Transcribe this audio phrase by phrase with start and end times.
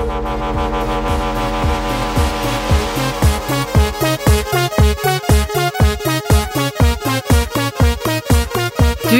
[0.00, 0.06] Du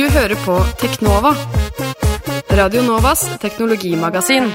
[0.08, 1.34] hører på Teknova.
[2.56, 4.48] Radio Novas teknologimagasin.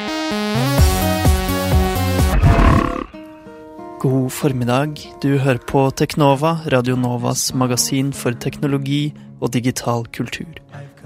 [4.02, 4.98] God formiddag.
[5.22, 10.58] Du hører på Teknova, Radio Novas magasin for teknologi og digital kultur.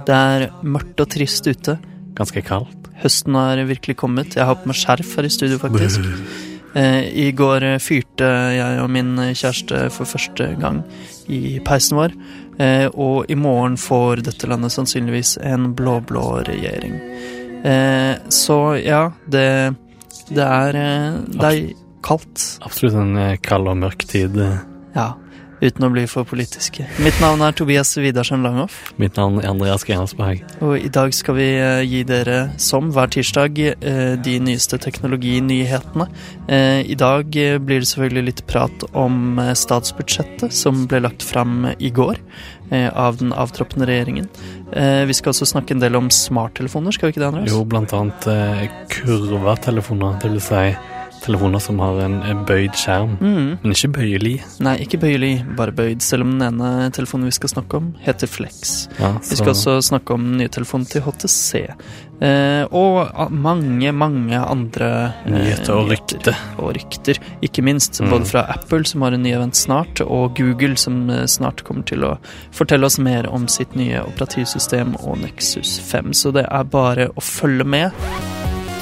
[0.08, 1.76] Det er mørkt og trist ute.
[2.20, 2.90] Ganske kaldt.
[3.00, 4.36] Høsten har virkelig kommet.
[4.36, 6.04] Jeg har på meg skjerf her i studio, faktisk.
[6.78, 10.84] Eh, I går fyrte jeg og min kjæreste for første gang
[11.32, 12.14] i peisen vår.
[12.60, 17.00] Eh, og i morgen får dette landet sannsynligvis en blå-blå regjering.
[17.64, 19.48] Eh, så ja, det,
[20.30, 20.80] det er
[21.32, 21.74] Det er
[22.04, 22.60] kaldt.
[22.68, 24.38] Absolutt en kald og mørk tid.
[24.96, 25.14] Ja.
[25.60, 26.86] Uten å bli for politiske.
[27.04, 28.78] Mitt navn er Tobias Widersen Langhoff.
[29.02, 30.46] Mitt navn er Andreas Grenasberg.
[30.64, 36.08] Og i dag skal vi eh, gi dere, som hver tirsdag, eh, de nyeste teknologinyhetene.
[36.48, 41.92] Eh, I dag blir det selvfølgelig litt prat om statsbudsjettet, som ble lagt fram i
[41.92, 42.22] går
[42.70, 44.28] av den avtroppende regjeringen.
[45.10, 47.50] Vi skal også snakke en del om smarttelefoner, skal vi ikke det, Andreas?
[47.50, 48.28] Jo, blant annet
[48.94, 50.20] kurva-telefoner.
[50.22, 50.62] Det vil si
[51.24, 53.58] telefoner som har en, bøyd skjerm, Mm.
[53.62, 54.36] men ikke bøyelig.
[54.60, 58.28] Nei, ikke bøyelig, bare bøyd, selv om den ene telefonen vi skal snakke om, heter
[58.28, 58.88] Flex.
[59.00, 61.68] Ja, Vi skal også snakke om nye telefonen til HTC.
[62.22, 64.90] Eh, og mange, mange andre
[65.26, 66.34] eh, Nyheter og nyheter rykte.
[66.60, 68.02] Og rykter, ikke minst.
[68.02, 68.10] Mm.
[68.12, 71.86] Både fra Apple, som har en ny event snart, og Google, som eh, snart kommer
[71.88, 72.18] til å
[72.52, 76.12] fortelle oss mer om sitt nye operativsystem og Nexus 5.
[76.14, 77.92] Så det er bare å følge med.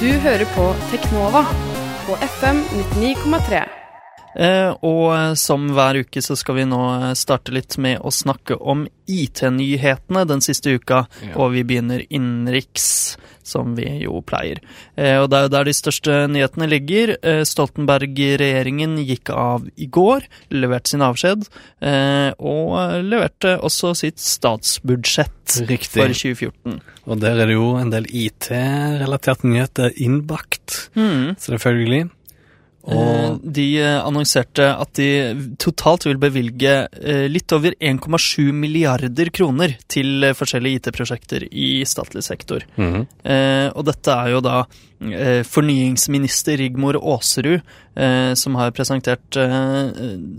[0.00, 1.44] Du hører på Teknova
[2.08, 3.77] på FM 99,3.
[4.36, 6.80] Eh, og som hver uke så skal vi nå
[7.18, 11.34] starte litt med å snakke om IT-nyhetene den siste uka, Ja.
[11.36, 14.60] og vi begynner innenriks, som vi jo pleier.
[14.96, 17.16] Eh, og det er jo der de største nyhetene ligger.
[17.22, 21.48] Eh, Stoltenberg-regjeringen gikk av i går, leverte sin avskjed,
[22.38, 26.02] og leverte også sitt statsbudsjett Riktig.
[26.02, 26.80] for 2014.
[27.06, 31.36] Og der er det jo en del IT-relaterte nyheter innbakt, mm.
[31.40, 32.10] selvfølgelig.
[32.88, 35.08] Eh, Og De eh, annonserte at de
[35.60, 42.24] totalt vil bevilge eh, litt over 1,7 milliarder kroner til eh, forskjellige IT-prosjekter i statlig
[42.24, 42.64] sektor.
[42.76, 43.06] Mm -hmm.
[43.74, 47.60] Og dette er jo da eh, fornyingsminister Rigmor Aasrud
[47.98, 49.90] eh, som har presentert eh,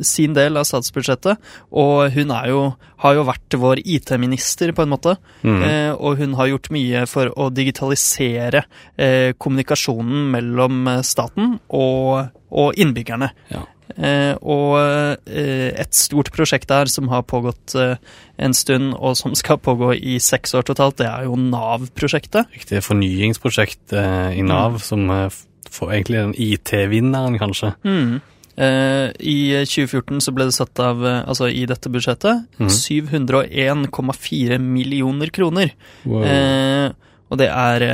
[0.05, 1.39] sin del av statsbudsjettet.
[1.71, 2.61] Og hun er jo,
[3.03, 5.15] har jo vært vår IT-minister, på en måte.
[5.43, 5.61] Mm.
[5.63, 8.65] Eh, og hun har gjort mye for å digitalisere
[8.95, 13.33] eh, kommunikasjonen mellom eh, staten og, og innbyggerne.
[13.53, 13.65] Ja.
[13.97, 14.75] Eh, og
[15.25, 17.95] eh, et stort prosjekt der som har pågått eh,
[18.37, 22.51] en stund, og som skal pågå i seks år totalt, det er jo Nav-prosjektet.
[22.53, 24.83] Riktig fornyingsprosjekt i Nav, Mm.
[24.85, 25.07] som
[25.69, 27.73] får egentlig den IT-vinneren, kanskje.
[27.83, 28.19] Mm.
[28.59, 32.67] I 2014 så ble det satt av, altså i dette budsjettet, mm.
[32.67, 35.71] 701,4 millioner kroner.
[36.05, 36.23] Wow.
[36.27, 36.91] Eh,
[37.29, 37.85] og det er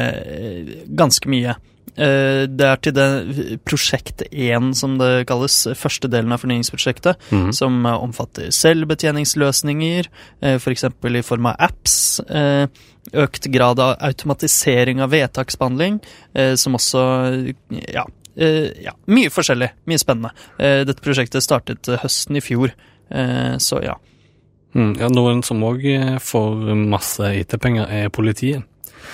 [0.96, 1.56] ganske mye.
[1.96, 7.54] Eh, det er til det prosjekt 1, som det kalles, første delen av fornyingsprosjektet, mm.
[7.56, 10.12] som eh, omfatter selvbetjeningsløsninger,
[10.56, 10.86] f.eks.
[11.00, 12.68] For i form av apps, eh,
[13.14, 16.02] økt grad av automatisering av vedtaksbehandling,
[16.34, 17.06] eh, som også
[17.94, 18.06] ja,
[18.36, 20.34] eh, ja, mye forskjellig, mye spennende.
[20.60, 22.76] Eh, dette prosjektet startet eh, høsten i fjor,
[23.10, 23.98] eh, så ja.
[24.76, 25.86] Mm, ja, noen som òg
[26.20, 28.66] får masse IT-penger, er politiet.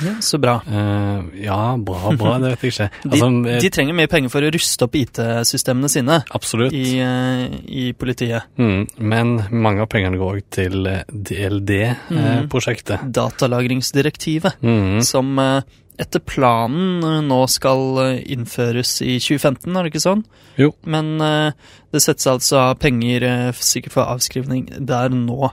[0.05, 0.13] Ja.
[0.23, 0.57] Så bra.
[0.67, 2.87] Uh, ja, bra, bra, det vet jeg ikke.
[3.11, 6.73] Altså, de, de trenger mye penger for å ruste opp IT-systemene sine absolutt.
[6.77, 8.47] i, uh, i politiet.
[8.61, 11.03] Mm, men mange av pengene går òg til eh.
[11.11, 13.05] DLD-prosjektet.
[13.11, 15.01] Datalagringsdirektivet, Mm.
[15.03, 15.61] som eh,
[16.01, 20.23] etter planen eh, nå skal eh, innføres i 2015, er det ikke sånn?
[20.57, 20.71] Jo.
[20.85, 21.51] Men eh,
[21.93, 25.51] det settes altså av penger eh, sikkert for avskrivning der nå.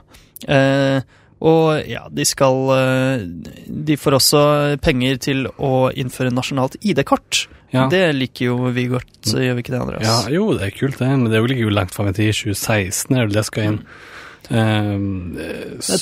[1.41, 3.21] Og ja, de skal eh,
[3.87, 4.41] De får også
[4.83, 7.45] penger til å innføre nasjonalt ID-kort.
[7.71, 7.85] Ja.
[7.87, 10.07] Det liker jo vi godt, så gjør vi ikke det, Andreas?
[10.09, 12.33] ja, jo, det er kult, det, men det ligger jo langt fram i tid.
[12.33, 13.77] 2016 er det det skal inn.
[14.49, 15.37] Um,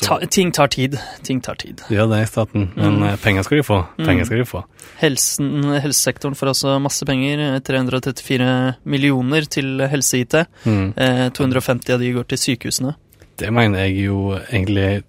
[0.02, 0.96] ta, ting tar tid.
[1.28, 1.82] Ting tar tid.
[1.90, 3.04] det er i staten, men Mm.
[3.10, 3.80] eh, penger skal de få.
[3.98, 4.26] Penger Mm.
[4.26, 4.64] skal de få.
[5.02, 7.60] Helsen, helsesektoren får også masse penger.
[7.60, 10.46] 334 millioner til helse-IT.
[10.66, 10.94] Mm.
[10.98, 12.96] Eh, 250 av de går til sykehusene.
[13.38, 15.04] Det mener jeg jo egentlig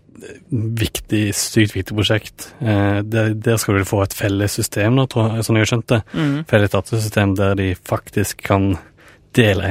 [0.50, 2.48] viktig, sykt viktig prosjekt.
[2.60, 5.72] Eh, der, der skal du få et felles system da, tror jeg, sånn jeg har
[5.72, 6.00] skjønt det.
[6.14, 6.36] Mm.
[6.50, 8.72] Felles datasystem der de faktisk kan
[9.36, 9.70] dele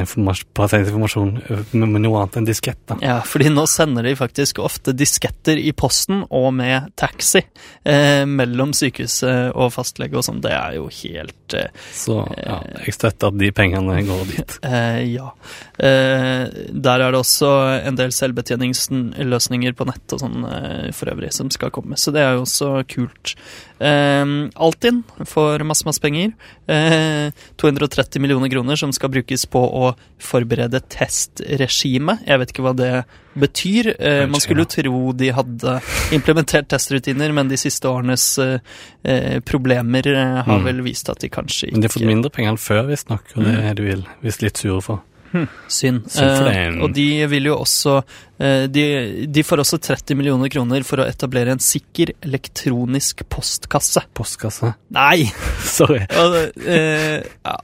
[0.53, 1.31] pasientinformasjon
[1.71, 2.79] med, med noe annet enn diskett.
[2.89, 2.97] da.
[3.03, 8.73] Ja, fordi nå sender de faktisk ofte disketter i posten og med taxi eh, mellom
[8.77, 10.41] sykehuset og fastlege og sånn.
[10.43, 14.59] Det er jo helt eh, Så ja, jeg støtter at de pengene går dit.
[14.71, 15.31] eh, Ja.
[15.77, 17.51] Eh, der er det også
[17.87, 22.23] en del selvbetjeningsløsninger på nett og sånn eh, for øvrig som skal komme, så det
[22.23, 23.35] er jo også kult.
[23.79, 24.25] Eh,
[24.55, 26.33] Altinn får masse, masse penger.
[26.67, 32.17] Eh, 230 millioner kroner som skal brukes på å forberede testregime.
[32.27, 32.91] Jeg vet ikke hva det
[33.37, 33.91] betyr.
[33.99, 35.75] Eh, man skulle jo tro de hadde
[36.15, 38.59] implementert testrutiner, men de siste årenes eh,
[39.05, 40.63] eh, problemer eh, har Mm.
[40.65, 43.21] vel vist at de kanskje ikke Men de har fått mindre penger enn før, visstnok,
[43.35, 43.63] og det Mm.
[43.69, 45.01] er de vil, visst litt sure for.
[45.33, 46.07] Synd.
[46.11, 47.97] Synd Eh, og de vil jo også
[48.39, 48.83] eh, de,
[49.31, 54.05] de får også 30 millioner kroner for å etablere en sikker elektronisk postkasse.
[54.17, 54.73] Postkasse.
[54.95, 55.27] Nei!
[55.77, 56.03] Sorry.
[56.21, 56.37] Og,
[56.67, 57.57] eh, ja.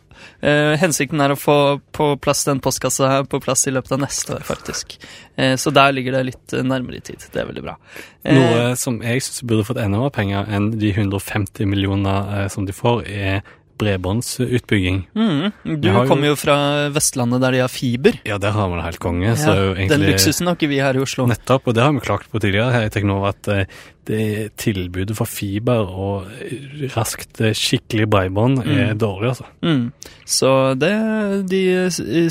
[0.44, 1.56] Eh, hensikten er å få
[1.96, 4.98] på plass den postkassa her på plass i løpet av neste år, faktisk.
[5.40, 7.24] Eh, så der ligger det litt nærmere i tid.
[7.32, 7.78] Det er veldig bra.
[8.24, 12.68] Eh, Noe som jeg syns burde fått enda mer penger enn de 150 millioner som
[12.68, 15.08] de får, er bredbåndsutbygging.
[15.16, 15.52] mm,
[15.82, 18.14] du jo- kommer jo fra Vestlandet der de har fiber.
[18.26, 19.36] Ja, der har vi det helt konge.
[19.36, 21.26] så Ja, jo Den egentlig luksusen har ikke vi her i Oslo.
[21.28, 23.66] Nettopp, og det har vi klagt på tidligere her i Teknova, at eh,
[24.06, 26.26] det tilbudet for fiber og
[26.96, 28.98] raskt eh, skikkelig bredbånd er Mm.
[29.00, 29.46] dårlig, altså.
[29.64, 29.92] Mm.
[30.26, 30.92] Så det,
[31.50, 31.62] de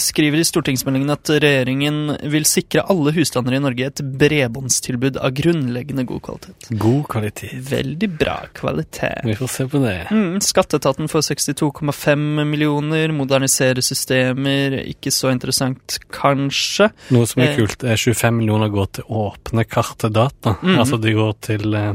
[0.00, 6.04] skriver i stortingsmeldingen at regjeringen vil sikre alle husstander i Norge et bredbåndstilbud av grunnleggende
[6.08, 6.68] god kvalitet.
[6.80, 7.52] God kvalitet.
[7.70, 9.22] Veldig bra kvalitet.
[9.24, 9.96] Vi får se på det.
[10.10, 16.90] Mm, Skatteetaten får 62,5 millioner, modernisere systemer, ikke så interessant kanskje.
[17.14, 17.56] Noe som er Eh.
[17.56, 20.56] kult, er 25 millioner går til åpne kartedata.
[20.62, 20.78] Mhm.
[20.78, 21.92] Altså de går til eh,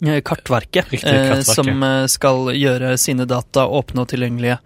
[0.00, 1.50] Eh, Kartverket, Riktig, eh, Kartverket.
[1.52, 4.56] som skal gjøre sine data åpne og tilgjengelige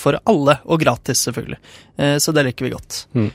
[0.00, 1.58] for alle, og gratis selvfølgelig.
[2.00, 3.02] Eh, så det liker vi godt.
[3.12, 3.28] Mm.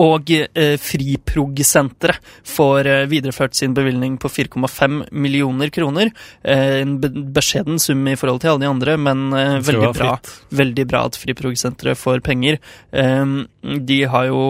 [0.00, 6.10] Og eh, Friprog-senteret får eh, videreført sin bevilgning på 4,5 millioner kroner.
[6.42, 10.18] Eh, en be beskjeden sum i forhold til alle de andre, men eh, veldig bra.
[10.52, 12.60] Veldig bra at Friprog-senteret får penger.
[12.92, 13.36] Eh,
[13.80, 14.40] de har jo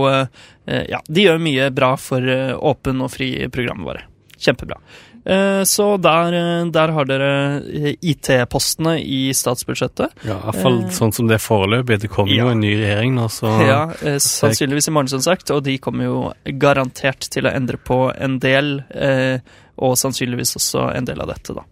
[0.70, 4.02] Ja, de gjør mye bra for åpen og fri programmet våre.
[4.40, 4.78] Kjempebra.
[5.24, 10.14] Eh, Så der, eh, der har dere eh, IT-postene i statsbudsjettet.
[10.24, 10.88] Ja, i hvert fall Eh.
[10.96, 12.00] sånn som det er foreløpig.
[12.00, 12.44] Det kommer Ja.
[12.44, 13.86] jo en ny regjering nå, så Ja,
[14.18, 15.50] sannsynligvis i morgen, som sagt.
[15.50, 19.38] Og de kommer jo garantert til å endre på en del, eh,
[19.78, 21.62] og sannsynligvis også en del av dette, da.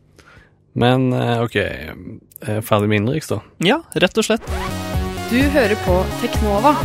[0.75, 1.13] Men
[1.43, 1.57] OK,
[2.63, 3.41] ferdig med innenriks, da.
[3.61, 4.43] Ja, rett og slett.
[5.31, 6.77] Du hører på Teknova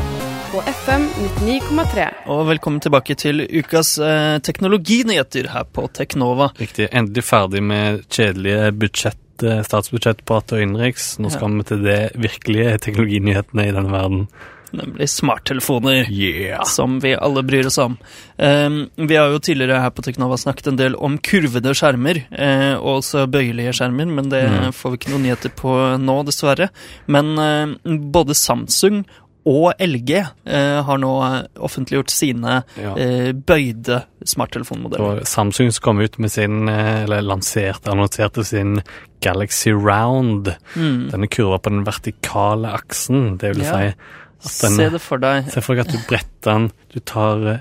[0.53, 1.07] på FM
[1.41, 2.03] 99,3.
[2.29, 6.51] Og velkommen tilbake til ukas eh, teknologinyheter her på Teknova.
[6.61, 6.91] Riktig.
[6.93, 11.15] Endelig ferdig med kjedelige budsjett, eh, statsbudsjettprat og innenriks.
[11.17, 14.27] Nå skal vi til det virkelige teknologinyhetene i denne verden.
[14.73, 16.07] Nemlig smarttelefoner.
[16.09, 16.63] Yeah!
[16.65, 17.97] Som vi alle bryr oss om.
[18.41, 22.73] Eh, vi har jo tidligere her på Teknova snakket en del om kurvede skjermer, eh,
[22.79, 24.71] og også bøyelige skjermer, men det Mm.
[24.73, 26.69] får vi ikke noen nyheter på nå, dessverre.
[27.05, 29.03] Men eh, både Samsung
[29.45, 32.93] og LG eh, har nå eh, offentliggjort sine Ja.
[32.95, 35.21] eh, bøyde smarttelefonmodeller.
[35.23, 38.81] Og Samsung som kom ut med sin, eh, eller lanserte, annonserte sin
[39.21, 40.53] Galaxy Round.
[40.75, 41.09] Mm.
[41.11, 43.37] Denne kurva på den vertikale aksen.
[43.37, 43.71] Det vil Ja.
[43.71, 43.93] si
[44.43, 45.51] at den Se det for deg.
[45.51, 47.59] Se for deg at du bretter den, du tar eh,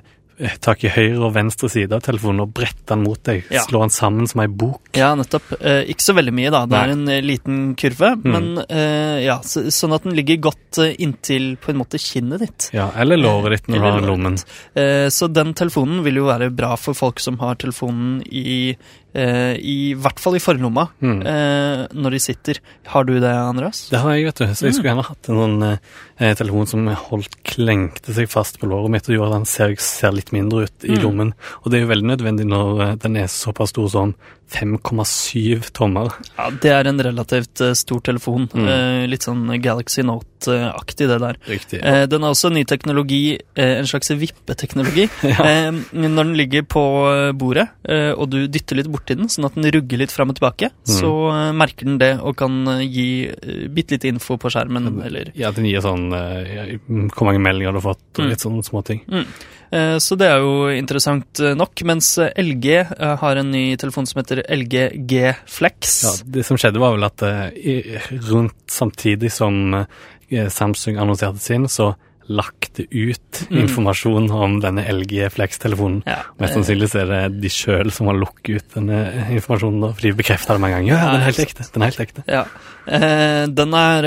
[0.61, 3.45] tak i høyre og venstre side av telefonen og brette den mot deg.
[3.53, 3.63] Ja.
[3.67, 4.81] Slå den sammen som ei bok.
[4.99, 5.53] Ja, nettopp.
[5.61, 6.65] Eh, ikke så veldig mye, da.
[6.67, 6.83] Det Nei.
[6.87, 8.33] er en eh, liten kurve, Mm.
[8.33, 12.41] men eh, ja, så, sånn at den ligger godt eh, inntil på en måte kinnet
[12.45, 12.71] ditt.
[12.75, 14.39] Ja, eller låret ditt når du har lommen.
[14.75, 18.77] Eh, Så den telefonen vil jo være bra for folk som har telefonen i
[19.15, 21.21] eh, I hvert fall i forlomma Mm.
[21.27, 22.61] eh, når de sitter.
[22.87, 23.89] Har du det, Andreas?
[23.91, 24.45] Det har jeg, vet du.
[24.55, 24.77] Så jeg Mm.
[24.79, 25.79] skulle gjerne hatt en sånn
[26.19, 29.77] eh, telefon som holdt klengte seg fast på låret mitt og gjorde at den ser,
[29.77, 31.03] ser litt mindre ut i Mm.
[31.03, 31.35] lommen.
[31.65, 34.15] Og det er jo veldig nødvendig når eh, den er såpass stor som
[34.53, 36.13] 5,7 tommer.
[36.37, 38.49] Ja, Det er en relativt eh, stor telefon.
[38.53, 38.69] Mm.
[38.69, 41.39] Eh, litt sånn Galaxy Note-aktig, det der.
[41.49, 41.81] Riktig.
[41.83, 42.07] Ja.
[42.07, 45.09] den har også ny teknologi, eh, en slags vippeteknologi.
[45.33, 45.45] Ja.
[45.47, 46.83] eh, når den ligger på
[47.13, 50.31] eh, bordet, eh, og du dytter litt borti den, sånn at den rugger litt fram
[50.35, 50.95] og tilbake, Mm.
[50.99, 54.91] så eh, merker den det og kan eh, gi eh, bitte litt info på skjermen,
[55.07, 56.77] eller Ja, den gir sånn eh,
[57.15, 58.29] Hvor mange meldinger du har fått, og Mm.
[58.31, 59.01] litt sånne småting.
[59.11, 59.25] Eh,
[59.73, 64.05] Så det er jo interessant eh, nok, mens eh, LG eh, har en ny telefon
[64.09, 65.95] som heter LG G Flex.
[66.05, 71.69] Ja, det som skjedde var vel at eh, rundt samtidig som eh, Samsung annonserte sin,
[71.73, 71.95] så
[72.29, 73.19] lagt ut
[73.51, 73.63] Mm.
[73.65, 76.03] informasjon om denne LG Flex-telefonen.
[76.07, 76.19] Ja.
[76.39, 78.99] Mest sannsynlig er det de sjøl som har lukket ut denne
[79.35, 80.87] informasjonen, for de bekrefter det med en gang.
[80.93, 81.67] Ja, ja, den er helt ekte.
[81.73, 82.25] Den er helt ekte.
[82.31, 82.43] Ja.
[82.87, 84.05] Eh, den er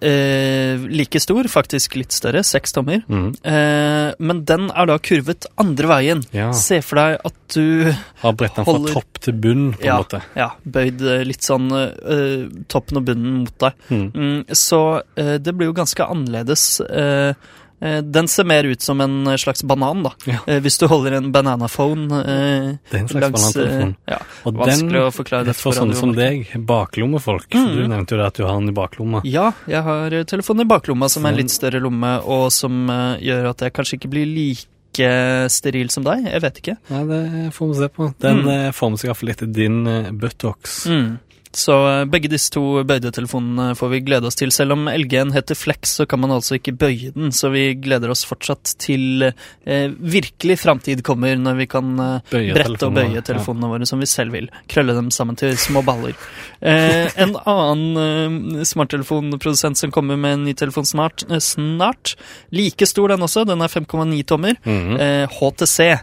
[0.00, 3.02] eh, like stor, faktisk litt større, seks tommer.
[3.08, 3.28] Mm.
[3.44, 6.24] Eh, men den er da kurvet andre veien.
[6.56, 10.22] Se for deg at du Har brett den fra topp til bunn, på en måte.
[10.38, 13.72] ja, bøyd eh, litt sånn eh, toppen og bunnen mot deg.
[13.90, 14.10] Mm.
[14.14, 14.82] Mm, så
[15.16, 16.80] eh, det blir jo ganske annerledes.
[16.80, 17.32] Eh,
[17.80, 20.10] den ser mer ut som en slags banan, da.
[20.26, 20.38] Ja.
[20.46, 23.92] Eh, hvis du holder en bananaphone eh, Det er en slags langs eh, banantelefon.
[24.10, 27.46] ja, Og den, Vanskelig å forklare det for sånne som deg, baklommefolk.
[27.54, 27.68] Mm.
[27.76, 29.22] Du nevnte jo det at du har den i baklomma.
[29.28, 32.88] Ja, jeg har eh, telefonen i baklomma som er en litt større lomme, og som
[32.90, 35.06] eh, gjør at jeg kanskje ikke blir like
[35.52, 36.24] steril som deg.
[36.26, 36.76] Jeg vet ikke.
[36.90, 37.22] Nei, det
[37.54, 38.08] får vi se på.
[38.24, 38.48] Den Mm.
[38.56, 39.84] eh, former seg iallfall etter din
[40.18, 40.86] buttocks.
[40.90, 41.18] Mm.
[41.56, 44.52] Så eh, begge disse to bøydetelefonene får vi glede oss til.
[44.54, 48.12] Selv om LG-en heter Flex, så kan man altså ikke bøye den, så vi gleder
[48.12, 53.72] oss fortsatt til eh, virkelig framtid kommer, når vi kan eh, brette og bøye telefonene
[53.72, 54.50] våre som vi selv vil.
[54.70, 56.16] Krølle dem sammen til små baller.
[56.60, 62.16] Eh, en annen eh, smarttelefonprodusent som kommer med en ny telefon snart, eh, snart.
[62.54, 64.56] Like stor den også, den er 5,9 tommer.
[64.64, 65.28] mm -hmm.
[65.38, 65.98] HTC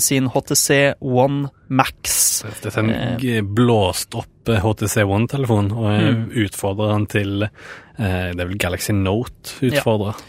[0.00, 2.42] sin HTC One Max.
[2.62, 6.24] Dette er en g- blåst opp eh, HTC One-telefon, og jeg Mm.
[6.44, 7.50] utfordrer den til eh,
[7.96, 10.14] Det er vel Galaxy Note-utfordra.
[10.16, 10.28] Ja.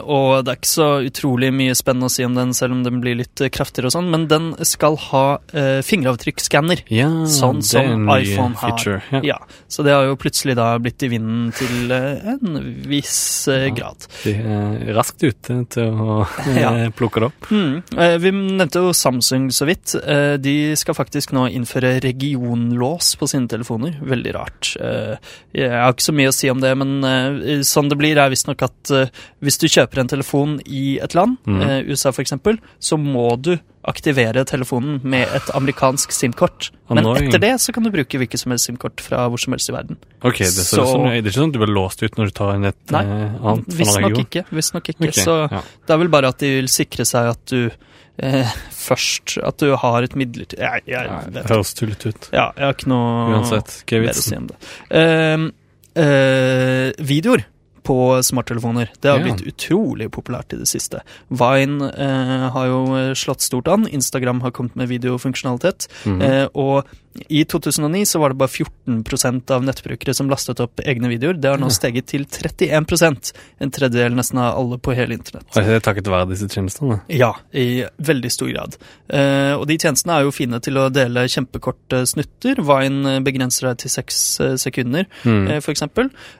[0.00, 3.02] og det er ikke så utrolig mye spennende å si om den, selv om den
[3.02, 6.86] blir litt eh, kraftigere og sånn, men den skal ha eh, fingeravtrykksskanner.
[6.88, 8.70] Ja, Sånn som iPhone har.
[8.78, 9.02] feature.
[9.12, 9.20] Ja.
[9.28, 9.36] Ja,
[9.68, 12.56] så det har jo plutselig da blitt i vinden til eh, en
[12.88, 13.18] viss
[13.52, 14.08] eh, grad.
[14.24, 17.50] De er raskt ute til å eh, plukke det opp.
[17.52, 17.74] Mm.
[17.92, 19.92] Eh, vi nevnte jo Samsung så vidt.
[20.00, 24.00] Eh, de skal faktisk nå innføre regionlås på sine telefoner.
[24.00, 24.72] Veldig rart.
[24.80, 28.16] Eh, jeg har ikke så mye å si om det, men eh, sånn det blir,
[28.18, 29.06] er visstnok at uh,
[29.44, 31.60] hvis du kjøper en telefon i et land, Mm.
[31.62, 32.32] uh, USA f.eks.,
[32.80, 33.56] så må du
[33.88, 36.70] aktivere telefonen med et amerikansk SIM-kort.
[36.92, 39.70] Men etter det så kan du bruke hvilket som helst SIM-kort fra hvor som helst
[39.70, 39.96] i verden.
[40.20, 42.34] Ok, det, så, Så- det er ikke sånn at du blir låst ut når du
[42.36, 43.04] tar inn et Nei,
[43.40, 44.44] annet Visstnok ikke.
[44.52, 45.08] Visstnok ikke.
[45.08, 45.62] Okay, Så ja.
[45.86, 47.70] det er vel bare at de vil sikre seg at du
[48.18, 51.48] eh, først At du har et midlertidig Jeg, jeg vet ikke.
[51.54, 52.28] høres tullete ut.
[52.34, 54.56] Ja, jeg har ikke noe Uansett, hva er si om det.
[54.90, 55.48] Eh,
[55.94, 57.46] videoer
[57.88, 58.90] på smarttelefoner.
[59.00, 59.24] Det har Ja.
[59.24, 61.00] blitt utrolig populært i det siste.
[61.32, 63.88] Vine eh, har jo eh, slått stort an.
[63.88, 65.88] Instagram har kommet med videofunksjonalitet.
[66.04, 66.22] Mhm.
[66.22, 66.84] Eh, og
[67.28, 71.34] i 2009 så var det bare 14% av nettbrukere som lastet opp egne videoer.
[71.40, 75.48] Det har nå steget til 31% En tredjedel nesten av alle på hele internett.
[75.56, 77.00] Og det er takket være disse tjenestene?
[77.10, 78.76] Ja, i veldig stor grad.
[79.10, 82.60] Eh, og de tjenestene er jo fine til å dele kjempekorte snutter.
[82.68, 85.48] Vine eh, begrenser deg til seks eh, sekunder, Mm.
[85.50, 85.60] eh.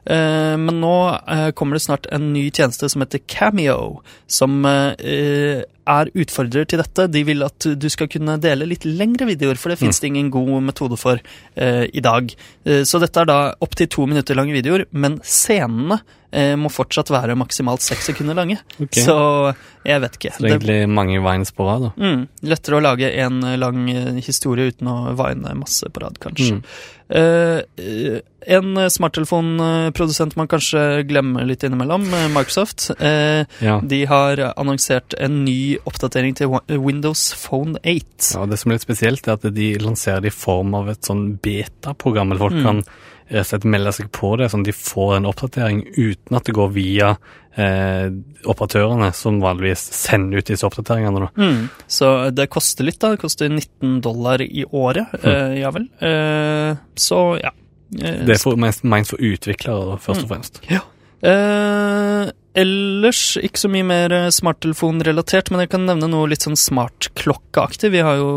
[0.07, 0.95] Eh, men nå
[1.27, 6.69] eh, kommer det snart en ny tjeneste som heter Cameo, som eh, eh, er utfordrer
[6.69, 7.09] til dette.
[7.13, 10.31] De vil at du skal kunne dele litt lengre videoer, for det finnes det ingen
[10.35, 11.21] god metode for
[11.57, 12.31] eh, i dag.
[12.65, 17.11] Eh, så dette er da opptil to minutter lange videoer, men scenene eh, må fortsatt
[17.13, 18.59] være maksimalt seks sekunder lange.
[18.77, 19.05] Okay.
[19.07, 19.17] Så
[19.89, 20.35] jeg vet ikke.
[20.37, 21.93] Så det er egentlig mange vines på rad, da.
[21.97, 23.89] Mm, lettere å lage en lang
[24.21, 26.59] historie uten å vine masse på rad, kanskje.
[26.59, 26.65] Mm.
[27.09, 28.19] Uh,
[28.53, 32.05] en smarttelefonprodusent man kanskje glemmer litt innimellom,
[32.35, 32.91] Microsoft.
[33.01, 33.79] Uh, Ja.
[33.81, 38.35] de har annonsert en ny oppdatering til Windows Phone 8.
[38.35, 38.47] ja.
[38.47, 41.39] Det som er litt spesielt, er at de lanserer det i form av et sånn
[41.41, 42.33] beta-program.
[42.33, 42.63] eller Folk Mm.
[42.65, 42.85] kan
[43.31, 46.45] rett og slett melde seg på det, sånn at de får en oppdatering uten at
[46.45, 47.17] det går via
[47.59, 48.09] eh,
[48.47, 51.29] operatørene, som vanligvis sender ut disse oppdateringene.
[51.37, 51.69] Mm.
[51.89, 53.11] Så det koster litt, da.
[53.11, 55.09] Det koster 19 dollar i året.
[55.25, 55.89] Eh, ja vel.
[56.01, 57.51] Eh, så ja.
[58.01, 60.61] Eh, Det er for, mest ment for utviklere, først og fremst.
[60.71, 60.81] Ja.
[61.21, 66.59] Eh, ellers ikke så mye mer eh, smarttelefonrelatert, men jeg kan nevne noe litt sånn
[66.59, 67.89] smartklokkeaktig.
[67.95, 68.31] Vi har jo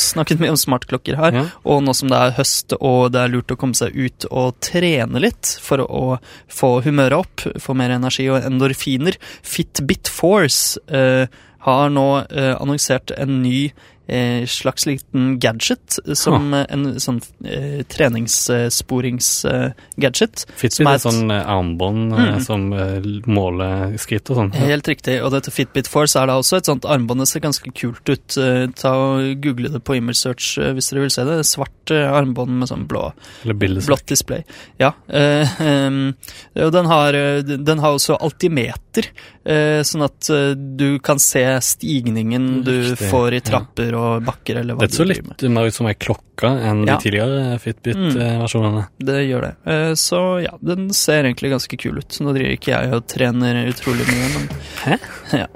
[0.00, 1.32] snakket mye om smartklokker her.
[1.40, 1.44] Ja.
[1.68, 4.48] Og nå som det er høst og det er lurt å komme seg ut og
[4.64, 6.04] trene litt for å
[6.52, 9.14] få humøret opp, få mer energi og endorfiner,
[9.46, 11.26] Fitbit Force eh,
[11.66, 13.70] har nå eh, annonsert en ny
[14.06, 16.62] eh, slags liten gadget, som ah.
[16.70, 20.44] en sånn eh, treningssporingsgadget.
[20.56, 22.40] Fitbit Som er et- sånn eh, armbånd eh, Mm.
[22.44, 23.65] som eh, måler
[24.00, 24.52] skritt og sånn.
[24.56, 24.70] Ja.
[24.72, 27.22] Helt riktig, og dette Fitbit Force er da også et sånt armbånd.
[27.22, 28.38] Det ser ganske kult ut.
[28.40, 31.38] Eh, Ta og Google det på Image Search eh, hvis dere vil se det.
[31.48, 33.10] Svart eh, armbånd med sånn blå,
[33.44, 34.46] Eller blått display.
[34.82, 34.92] Ja.
[36.66, 39.08] og den har, den har også altimeter meter,
[39.44, 43.44] eh, sånn at eh, du kan se stigningen du Riktig, får i ja.
[43.50, 45.42] trapper og bakker, eller hva Det så du driver med.
[45.42, 46.96] litt mer ut som ei klokke enn Ja.
[46.96, 48.86] de tidligere Fitbit-versjonene.
[48.98, 49.54] Det gjør det.
[49.66, 52.18] Eh, Så ja, den ser egentlig ganske kul ut.
[52.20, 54.48] Nå driver ikke jeg og trener utrolig mye, men
[54.84, 54.98] Hæ?
[55.42, 55.46] Ja.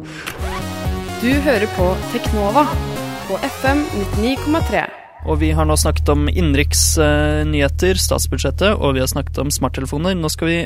[1.21, 2.65] Du hører på Teknova
[3.29, 3.85] på FM
[4.17, 4.87] 99,3.
[5.29, 10.15] Og vi har nå snakket om innenriksnyheter, statsbudsjettet, og vi har snakket om smarttelefoner.
[10.17, 10.57] Nå skal vi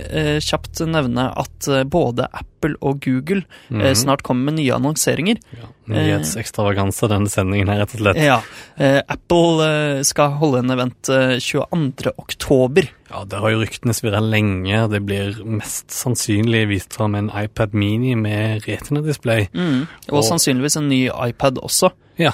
[0.40, 2.28] kjapt nevne at både både
[2.64, 3.94] Apple og Google eh, Mhm.
[3.94, 5.36] snart kommer med nye annonseringer.
[5.52, 8.16] Ja, Nyhetsekstravaganse, denne sendingen her, rett og slett.
[8.22, 8.38] Ja,
[8.78, 12.12] eh, Apple eh, skal holde en event eh, 22.
[12.18, 12.88] oktober.
[13.10, 14.88] Ja, det har jo ryktene svirra lenge.
[14.90, 19.48] Det blir mest sannsynlig vist fram en iPad Mini med retina-display.
[19.52, 19.86] Mm.
[20.10, 21.92] Og Og- sannsynligvis en ny iPad også.
[22.18, 22.30] Ja.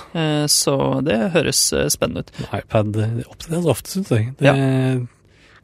[0.46, 2.30] Så det høres spennende ut.
[2.52, 2.94] iPad
[3.30, 4.34] oppdateres ofte, syns jeg.
[4.38, 5.06] Det er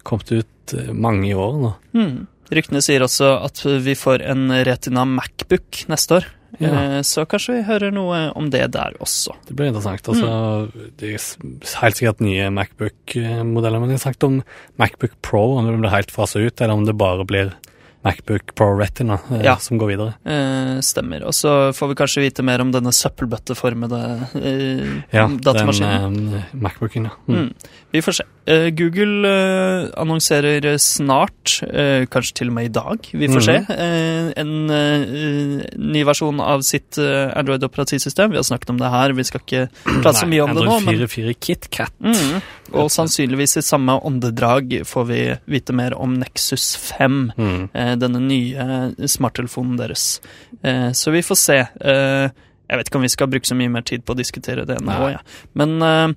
[0.05, 1.75] kommet ut mange i år nå.
[1.95, 2.27] Mm.
[2.55, 6.27] Ryktene sier også at vi får en Retina Macbook neste år.
[6.61, 6.69] Ja.
[6.71, 9.35] Eh, Så kanskje vi hører noe om det der også.
[9.49, 10.07] Det blir interessant.
[10.09, 14.43] Altså, Det er helt sikkert nye Macbook-modeller, men jeg har sagt om
[14.79, 17.53] Macbook Pro, om det blir helt fasa ut, eller om det bare blir
[18.07, 19.57] Macbook Pro Retina eh, Ja.
[19.63, 20.15] som går videre.
[20.25, 21.25] Eh, stemmer.
[21.27, 24.01] Og så får vi kanskje vite mer om denne søppelbøtteformede
[24.39, 26.15] eh, Ja, datamaskinen.
[26.15, 27.17] den eh, Macbooken, ja.
[27.27, 27.41] Mm.
[27.41, 27.53] Mm.
[27.97, 28.27] Vi får se.
[28.47, 31.57] Eh, Google eh, annonserer snart,
[32.13, 33.47] kanskje til og med i dag, vi får mm.
[33.47, 34.53] se, eh, en
[35.93, 38.31] ny versjon av sitt Android-operativsystem.
[38.31, 39.65] Vi har snakket om det her, vi skal ikke
[40.03, 40.77] prate så mye om det nå.
[40.79, 41.95] Android Men, 4.4 KitKat.
[42.01, 42.41] mm,
[42.73, 45.21] og sannsynligvis i samme åndedrag får vi
[45.51, 47.21] vite mer om Nexus 5.
[47.37, 47.69] Mm.
[47.73, 50.21] eh, denne nye smarttelefonen deres.
[50.63, 51.59] Eh, så vi får se.
[51.63, 52.31] Eh,
[52.67, 54.81] jeg vet ikke om vi skal bruke så mye mer tid på å diskutere det
[54.83, 55.21] nå, ja.
[55.55, 56.15] men eh,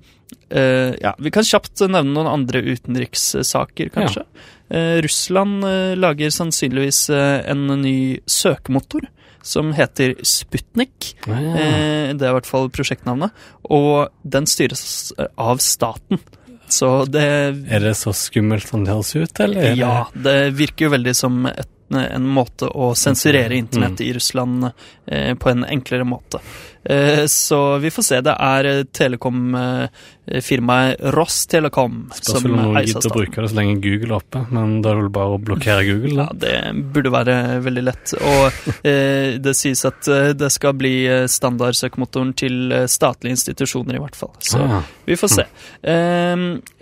[0.58, 4.24] uh, ja, vi kan kjapt nevne noen andre utenrikssaker, kanskje.
[4.70, 9.08] Eh, Russland eh, lager sannsynligvis eh, en ny søkemotor
[9.42, 11.16] som heter Sputnik.
[11.26, 11.38] Ja.
[11.38, 13.34] Eh, det er i hvert fall prosjektnavnet.
[13.66, 16.22] Og den styres eh, av staten.
[16.70, 17.22] Så det
[17.70, 19.62] Er det så skummelt som det høres ut, eller?
[19.72, 24.06] er ja, det virker jo veldig som et, en måte å sensurere internett Mm.
[24.06, 24.68] i Russland
[25.06, 26.38] eh, på en enklere måte.
[26.84, 28.20] Eh, så vi får se.
[28.24, 33.48] Det er eh, telekom-firmaet Spørs som vel om noen eies av gidder å bruke det
[33.50, 36.26] så lenge Google er oppe, men da er det vel bare å blokkere Google, Da.
[36.30, 36.54] Ja, det
[36.94, 37.34] burde være
[37.64, 38.06] veldig lett.
[38.20, 38.44] Og
[38.86, 44.02] eh, det sies at eh, det skal bli eh, standardsøkemotoren til eh, statlige institusjoner, i
[44.04, 44.32] hvert fall.
[44.40, 45.44] Så Ah, vi får se.
[45.82, 46.36] Eh,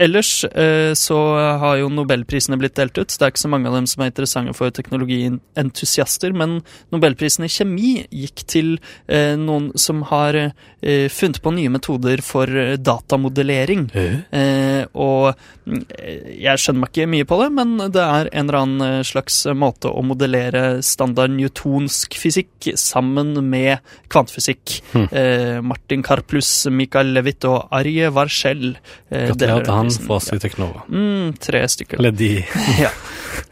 [0.04, 1.18] ellers eh, så
[1.62, 3.08] har jo nobelprisene blitt delt ut.
[3.08, 6.50] Det er ikke så mange av dem som er interessante for teknologientusiaster, men
[6.92, 8.68] nobelprisen i kjemi gikk til
[9.08, 13.86] eh, noen som har eh, funnet på nye metoder for eh, datamodellering.
[13.94, 15.32] Eh, og
[15.64, 18.86] mm, eh, jeg skjønner meg ikke mye på det, men det er en eller annen
[18.86, 24.78] eh, slags måte å modellere standard newtonsk fysikk sammen med kvantefysikk.
[24.92, 25.08] Hmm.
[25.10, 28.70] Eh, Martin Karplus, Mikael Levitt og Arje Varskjell.
[29.10, 30.06] Eh, Gratulerer til han prisen.
[30.06, 30.86] for oss i Teknova.
[30.88, 32.00] Mm, tre stykker.
[32.00, 32.32] Eller de.
[32.84, 32.94] ja.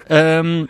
[0.08, 0.66] Um,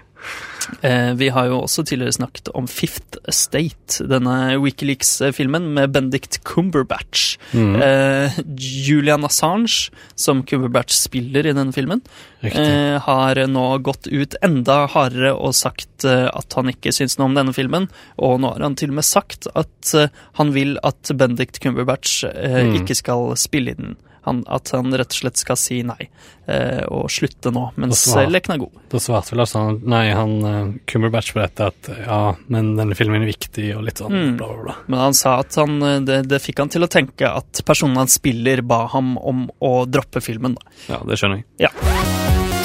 [1.17, 7.37] vi har jo også tidligere snakket om Fifth Estate, denne Wikileaks-filmen med Benedict Cumberbatch.
[7.55, 12.01] Mm, Eh, Julian Assange, som Cumberbatch spiller i denne filmen,
[12.43, 17.27] eh, har nå gått ut enda hardere og sagt eh, at han ikke syns noe
[17.31, 17.89] om denne filmen.
[18.19, 20.09] Og nå har han til og med sagt at eh,
[20.41, 22.81] han vil at Benedict Cumberbatch eh, Mm.
[22.83, 23.97] ikke skal spille i den.
[24.27, 26.09] Han, at han rett og slett skal si nei
[26.51, 28.23] eh, og slutte nå, mens Og svar.
[28.27, 28.81] eh, leken er god.
[28.91, 32.21] Da svarte vel altså han Nei, han uh, Cumberbatch på dette at ja,
[32.53, 34.37] men denne filmen er viktig, og litt sånn Mm.
[34.39, 34.75] bla, bla, bla.
[34.91, 37.97] Men han sa at han, eh, det, det fikk han til å tenke at personen
[38.03, 40.55] han spiller, ba ham om å droppe filmen.
[40.59, 40.77] da.
[40.95, 41.71] Ja, det skjønner jeg.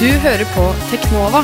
[0.01, 1.43] Du hører på Teknova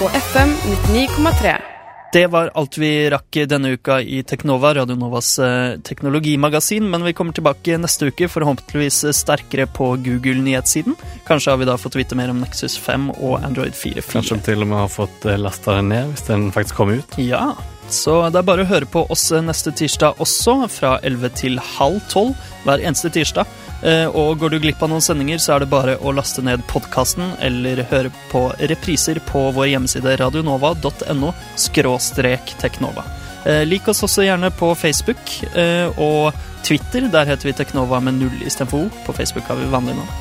[0.00, 0.50] på FM
[0.90, 1.73] 99,3.
[2.14, 6.86] Det var alt vi rakk denne uka i Teknova, Radio Novas eh, teknologimagasin.
[6.90, 10.94] Men vi kommer tilbake neste uke, forhåpentligvis sterkere på Google-nyhetssiden.
[11.26, 14.06] Kanskje har vi da fått vite mer om Nexus 5 og Android 4.4.
[14.12, 17.18] Kanskje til og med har fått lasta den ned, hvis den faktisk kommer ut.
[17.18, 17.48] Ja,
[17.90, 21.98] så det er bare å høre på oss neste tirsdag også, fra 11 til halv
[22.14, 22.30] 12
[22.62, 23.50] hver eneste tirsdag.
[23.82, 26.62] Eh, Og går du glipp av noen sendinger, så er det bare å laste ned
[26.70, 33.04] podkasten eller høre på repriser på vår hjemmeside radionova.no skråstrek teknova.
[33.44, 35.20] Eh, Lik oss også gjerne på Facebook
[35.56, 36.32] eh, og
[36.64, 37.08] Twitter.
[37.12, 38.90] Der heter vi Teknova med null istedenfor O.
[39.04, 40.20] På Facebook har vi vanlig navn.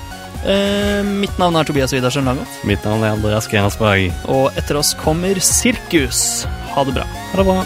[1.22, 4.10] Mitt navn er Tobias Widersen Langhoff, Mitt navn er Andreas Grensberg.
[4.28, 6.44] og etter oss kommer Sirkus.
[6.76, 7.06] Ha det bra.
[7.32, 7.64] Ha det bra.